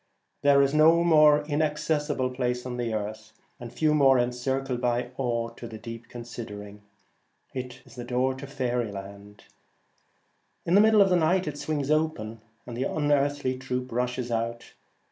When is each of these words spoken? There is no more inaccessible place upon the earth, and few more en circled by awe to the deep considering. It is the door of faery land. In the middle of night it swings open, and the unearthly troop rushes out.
There 0.41 0.63
is 0.63 0.73
no 0.73 1.03
more 1.03 1.43
inaccessible 1.45 2.31
place 2.31 2.61
upon 2.61 2.77
the 2.77 2.91
earth, 2.91 3.33
and 3.59 3.71
few 3.71 3.93
more 3.93 4.17
en 4.17 4.31
circled 4.31 4.81
by 4.81 5.11
awe 5.15 5.49
to 5.49 5.67
the 5.67 5.77
deep 5.77 6.09
considering. 6.09 6.81
It 7.53 7.83
is 7.85 7.93
the 7.93 8.03
door 8.03 8.31
of 8.33 8.51
faery 8.51 8.91
land. 8.91 9.43
In 10.65 10.73
the 10.73 10.81
middle 10.81 11.03
of 11.03 11.11
night 11.11 11.45
it 11.47 11.59
swings 11.59 11.91
open, 11.91 12.41
and 12.65 12.75
the 12.75 12.85
unearthly 12.85 13.59
troop 13.59 13.91
rushes 13.91 14.31
out. 14.31 14.73